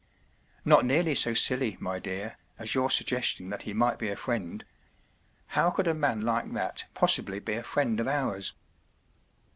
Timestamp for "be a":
3.99-4.15, 7.39-7.61